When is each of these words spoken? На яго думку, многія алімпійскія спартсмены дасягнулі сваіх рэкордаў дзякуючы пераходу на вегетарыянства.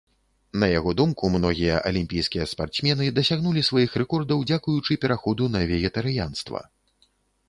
На 0.61 0.67
яго 0.69 0.91
думку, 0.99 1.23
многія 1.33 1.75
алімпійскія 1.89 2.47
спартсмены 2.53 3.09
дасягнулі 3.17 3.61
сваіх 3.69 3.91
рэкордаў 4.03 4.41
дзякуючы 4.53 4.97
пераходу 5.05 5.51
на 5.57 5.61
вегетарыянства. 5.73 6.63